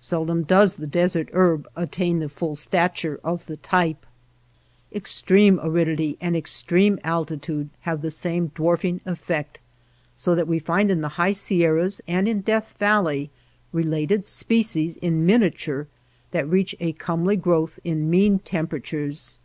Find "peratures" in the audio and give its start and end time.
18.66-19.38